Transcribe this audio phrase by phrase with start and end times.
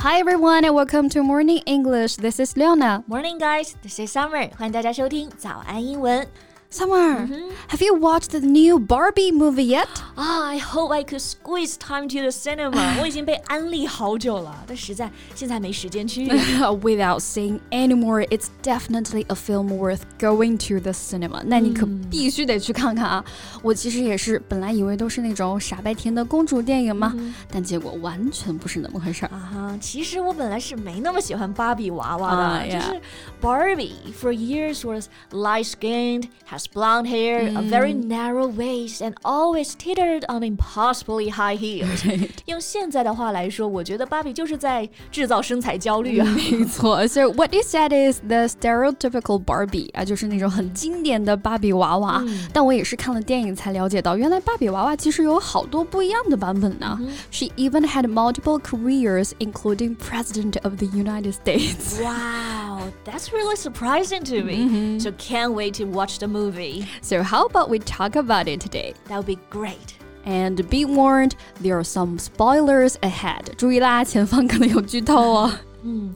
[0.00, 2.16] Hi everyone and welcome to Morning English.
[2.16, 3.04] This is Leona.
[3.06, 3.76] Morning, guys.
[3.82, 4.48] This is Summer.
[4.56, 6.26] 欢迎大家收听早安英文。
[6.70, 7.28] Summer,
[7.68, 9.86] have you watched the new Barbie movie yet?
[10.16, 16.26] 啊、i hope I could squeeze time to the cinema 。我已经被安利好久了，但实在现在没时间去。
[16.26, 21.42] Without saying any more, it's definitely a film worth going to the cinema.
[21.46, 23.24] 那你可必须得去看看啊！
[23.62, 27.14] 我其实也是本来以为都是那种傻白甜的公主电影嘛，
[27.48, 29.30] 但结果完全不是那么回事儿。
[29.32, 33.00] 啊哈，其实我本来是没那么喜欢芭比娃娃的，啊就 yeah 是
[33.40, 39.74] Barbie for years was light skinned, has blonde hair, a very narrow waist, and always
[39.74, 42.04] tittered on impossibly high heels
[42.46, 46.24] 。用现在的话来说，我觉得芭比就是在制造身材焦虑啊。
[46.36, 52.24] 没错，So what you said is the stereotypical Barbie 啊，就是那种很经典的芭比娃娃。
[52.52, 56.98] 但我也是看了电影才了解到，原来芭比娃娃其实有好多不一样的版本呢。
[57.30, 62.00] She even had multiple careers, including President of the United States.
[62.00, 62.59] Wow,
[63.04, 64.98] that's really surprising to me.
[65.00, 66.86] So can't wait to watch the movie.
[67.00, 68.94] So how about we talk about it today?
[69.08, 69.94] That would be great.
[70.24, 73.54] And be warned, there are some spoilers ahead.
[73.56, 75.52] 注意啦，前方可能有剧透哦。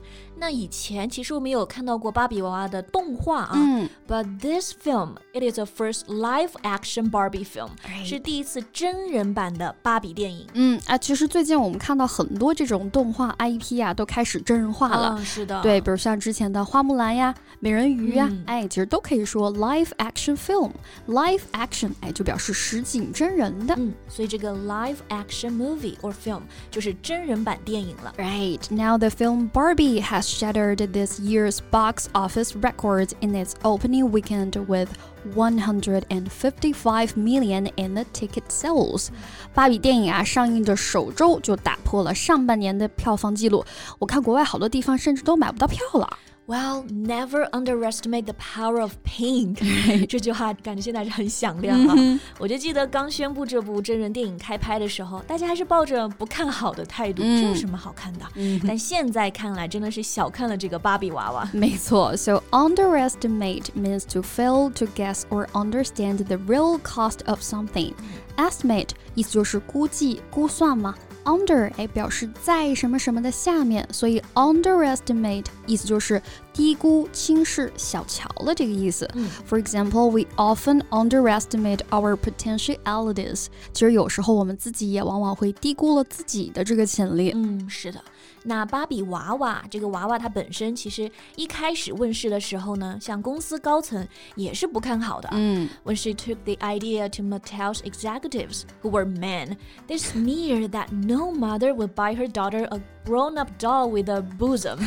[0.37, 8.05] 那以前其实我们有看到过芭比娃娃的动画啊、嗯 b u t this film it is a first live action Barbie film，、 Right.
[8.05, 10.47] 是第一次真人版的芭比电影。
[10.53, 15.09] 嗯啊，其实最近我们看到很多这种动画 IP 啊，都开始真人化了。
[15.09, 23.75] 啊是的，对，比如像之前的花木兰呀、美人鱼呀，嗯哎，其实都可以说 live action film。live action，哎，就表示实景真人的。
[23.77, 28.13] 嗯，所以这个 live action movie or film 就是真人版电影了。
[28.17, 34.09] Right now, the film Barbie has shattered this year's box office record in its opening
[34.11, 34.89] weekend with
[35.33, 39.09] 155 million in the ticket sales.
[39.53, 43.63] 芭比电影啊，上映的首周就打破了上半年的票房记录。
[43.99, 46.17] 我看国外好多地方甚至都买不到票了。
[46.47, 49.59] Well, never underestimate the power of pink
[50.07, 52.19] 。这句话感觉现在是很响亮啊！
[52.39, 58.25] 我就记得刚宣布这部真人电影开拍的时候，大家还是抱着不看好的态度，这有什么好看的？
[58.67, 61.47] 但现在看来，真的是小看了这个芭比娃娃。
[61.53, 67.93] 没错，so underestimate means to fail to guess or understand the real cost of something.
[68.35, 70.95] Estimate 意思就是估计、估算嘛。
[71.26, 76.22] Under 哎表示在什么什么的下面，所以 underestimate 意思就是
[76.52, 79.10] 低估、轻视、小瞧了这个意思。
[79.48, 83.46] For example, we often underestimate our potentialities.
[83.72, 87.32] 其实有时候我们自己也往往会低估了自己的这个潜力。
[87.34, 88.00] 嗯，是的。
[88.45, 95.29] 那芭比娃娃这个娃娃它本身其实一开始问世的时候呢，像公司高层也是不看好的。
[95.31, 99.57] 嗯 When she took the idea to Mattel's executives, who were men,
[99.87, 104.77] they sneered that no mother would buy her daughter a grown-up doll with a bosom.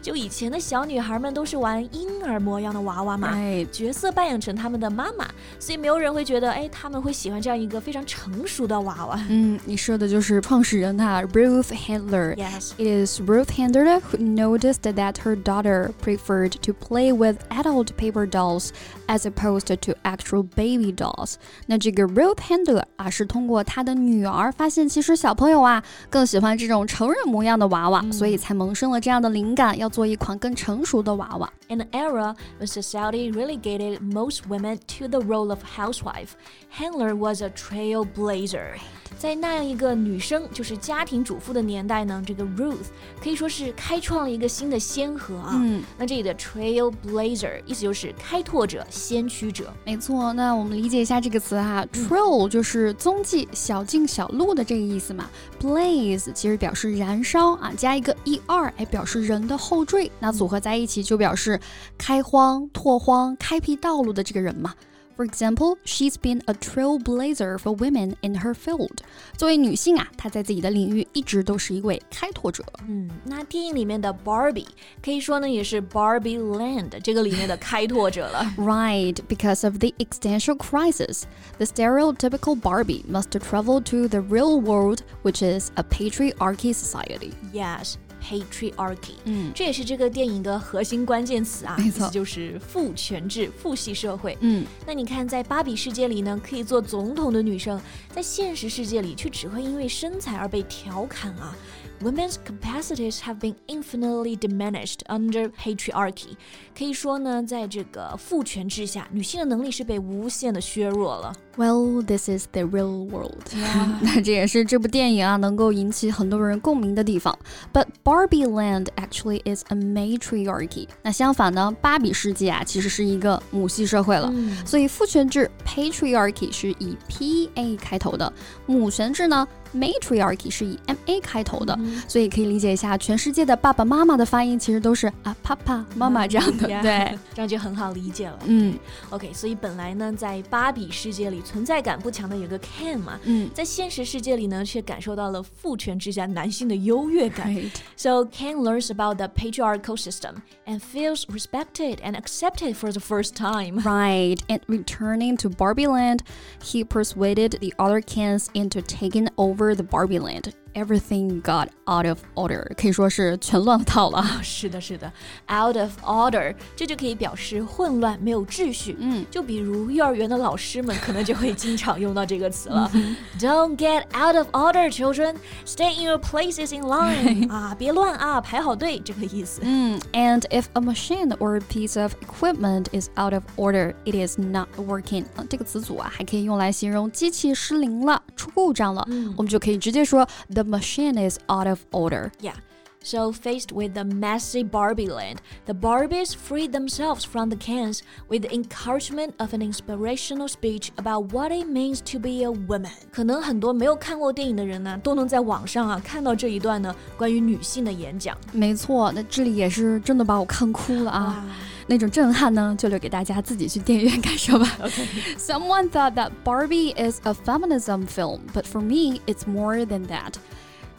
[0.00, 3.68] 就以前的小女孩们都是玩婴儿模样的娃娃嘛 Right.
[3.72, 5.26] 角色扮演成他们的妈妈，
[5.58, 9.20] 所以没有人会觉得，哎，他们会喜欢这样一个非常成熟的娃娃。
[9.28, 12.36] 嗯，你说的就是创始人哈，Ruth Handler。
[12.36, 12.70] Yes.
[12.76, 18.28] It is Ruth Handler who noticed that her daughter preferred to play with adult paper
[18.28, 18.68] dolls
[19.08, 21.34] as opposed to actual baby dolls。
[21.66, 31.47] 那这个 Ruth Handler 啊，是通过她的女儿发现，其实小朋友啊更喜欢这种成人模样 的娃娃，所以才萌生了这样的灵感，要做一款更成熟的娃娃。
[31.71, 36.31] In an era when society relegated most women to the role of housewife,
[36.77, 38.73] Handler was a trailblazer.
[39.17, 42.87] 在那样一个女生就是家庭主妇的年代呢，这个 Ruth
[43.21, 45.51] 可以说是开创了一个新的先河啊。
[45.53, 49.71] 嗯那这里的 trailblazer 意思就是开拓者、先驱者。
[49.85, 55.29] 没错，那我们理解一下这个词哈，trail 就是踪迹、小径、小路的这个意思嘛。
[55.61, 61.59] blaze 其实表示燃烧啊，加一个 er 哎表示人的后缀，那组合在一起就表示
[61.98, 64.74] 开荒、拓荒、开辟道路的这个人嘛。
[65.16, 68.98] For example, she's been a trailblazer for women in her field.
[69.38, 72.62] 作为女性啊，她在自己的领域一直都是一位开拓者。
[72.86, 74.66] 嗯，那电影里面的 Barbie
[75.02, 78.44] 可以说呢也是 Barbie Land 这个里面的开拓者了。
[78.58, 81.22] Right, because of the existential crisis,
[81.56, 87.32] the stereotypical Barbie must travel to the real world, which is a patriarchy society.
[87.54, 89.15] Yes, patriarchy。
[89.25, 94.37] 嗯这也是这个电影的核心关键词啊，没错意思就是父权制、父系社会。
[94.41, 101.55] 嗯，那你看，在芭比世界里呢，可以做总统的女生，在现实世界里却只会因为身材而被调侃啊。
[102.02, 106.36] Women's capacities have been infinitely diminished under patriarchy。
[106.76, 111.32] 可以说呢，在这个父权制下，女性的能力是被无限的削弱了。
[111.56, 113.44] Well, this is the real world.
[113.50, 113.86] Yeah.
[114.02, 117.38] 那这也是这部电影啊能够引起很多人共鸣的地方。
[117.72, 120.86] But Barbie Land actually is a matriarchy.
[121.02, 124.30] 那相反呢，芭比世界啊其实是一个母系社会了。
[124.34, 128.30] 嗯所以父权制 patriarchy 是以 p a 开头的，
[128.66, 131.78] 母权制呢 matriarchy 是以 m a 开头的。
[131.90, 136.68] 嗯所以可以理解一下，全世界的爸爸妈妈的发音其实都是啊爸爸妈妈这样的。
[136.68, 138.38] Yeah，对，这样就很好理解了。
[138.44, 138.78] 嗯
[139.10, 143.50] OK，所以本来呢，在芭比世界里存在感不强的有个 Ken 嘛，嗯。
[143.54, 147.48] 在现实世界里呢，却感受到了父权之下男性的优越感。
[147.48, 147.70] Right.
[147.96, 153.34] So Ken learns about the patriarchal system and feels respected and accepted for the first
[153.34, 153.80] time.
[153.80, 156.20] Right, and returning to Barbie Land,
[156.62, 160.52] he persuaded the other Kens into taking over the Barbie Land.
[160.74, 164.22] Everything got out of order，可以说是全乱套了。
[164.42, 165.10] 是的，是的，
[165.48, 168.94] out of order，这就可以表示混乱、没有秩序。
[168.98, 172.90] 嗯，就比如幼儿园的老师们可能就会经常用到这个词了。
[173.38, 175.36] Don't get out of order, children.
[175.64, 177.50] Stay in your places in line.
[177.50, 179.62] 啊，别乱啊，排好队，这个意思。
[179.64, 184.68] 嗯，and if a machine or a piece of equipment is out of order, it is not
[184.76, 185.24] working。
[185.36, 189.02] 啊，这个词组啊，还可以用来形容机器失灵了、出故障了。
[189.08, 192.55] 嗯我们就可以直接说 the machine is out of order。Yeah.
[193.03, 198.43] So, faced with the messy Barbie land, the Barbies freed themselves from the Kens with
[198.43, 202.91] the encouragement of an inspirational speech about what it means to be a woman.
[203.11, 208.37] 可能很多没有看过电影的人呢，都能在网上啊看到这一段呢关于女性的演讲。
[208.53, 211.43] 没错，那这里也是真的把我看哭了啊。
[211.87, 214.77] 那种震撼呢，就留给大家自己去电影院感受吧。
[214.79, 215.07] Okay.
[215.39, 220.35] Someone thought that Barbie is a feminism film, but for me, it's more than that.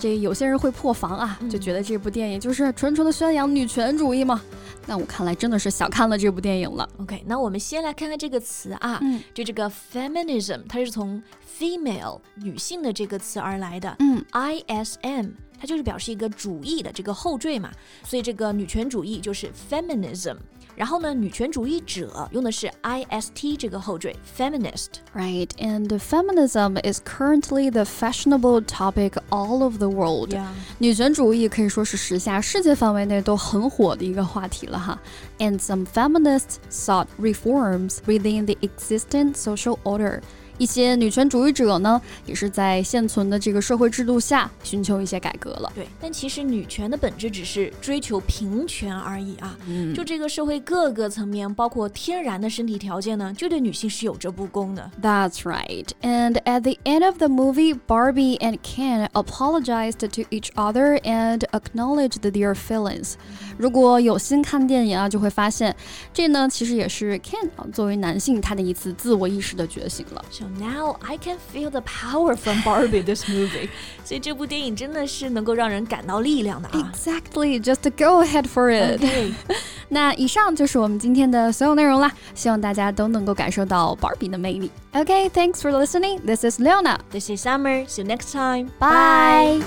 [0.03, 4.43] 这有些人会破防啊，就觉得这部电影就是纯纯的宣扬女权主义嘛。
[4.85, 6.89] 那我看来真的是小看了这部电影了。
[6.99, 11.23] OK，那我们先来看看这个词啊，嗯就这个 feminism，它是从
[11.57, 13.95] female 女性的这个词而来的。
[14.01, 15.31] 嗯 ISM，
[15.62, 17.72] 它就是表示一个主义的这个后缀嘛，
[18.04, 20.38] 所以这个女权主义就是 feminism。
[20.76, 25.00] 然后呢，女权主义者用的是 ist 这个后缀 feminist。
[25.16, 30.36] Right, and feminism is currently the fashionable topic all over the world.
[30.78, 35.02] 女权主义可以说是时下世界范围内都很火的一个话题了哈。
[35.40, 40.22] And some feminists sought reforms within the existing social order.
[40.63, 45.73] 一些女权主义者呢，也是在现存的这个社会制度下寻求一些改革了。
[45.75, 49.59] 对，但其实女权的本质只是追求平权而已啊。
[49.67, 54.89] 嗯就这个社会各个层面，包括天然的身体条件呢，就对女性是有着不公的。
[55.03, 55.87] That's right.
[56.03, 61.41] And at the end of the movie, Barbie and Ken apologized to each other and
[61.51, 63.15] acknowledged their feelings.
[63.59, 65.75] 如果有心看电影啊，就会发现，
[66.15, 70.25] 这呢其实也是 Ken 啊作为男性他的一次自我意识的觉醒了。
[70.60, 73.70] now I can feel the power from Barbie this movie.
[74.04, 76.92] 所以这部电影真的是能够让人感到力量的啊。
[76.94, 78.96] Exactly, just go ahead for it.
[78.96, 79.34] OK，
[79.90, 84.70] 那以上就是我们今天的所有内容啦，希望大家都能够感受到 Barbie 的魅力。
[84.94, 86.20] Okay, thanks for listening.
[86.26, 87.00] This is Leona.
[87.12, 87.88] This is Summer.
[87.88, 88.70] See you next time.
[88.80, 89.64] Bye.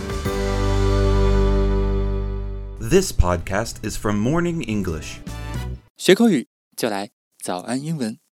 [2.79, 5.19] This podcast is from Morning English.
[5.97, 7.11] 学口语就来
[7.43, 8.21] 早安英文。